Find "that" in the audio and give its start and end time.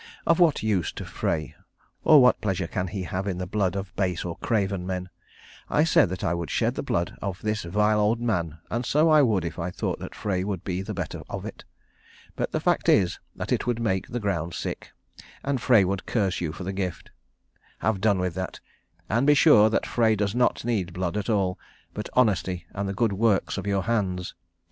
6.09-6.23, 9.99-10.15, 13.35-13.51, 18.33-18.59, 19.69-19.85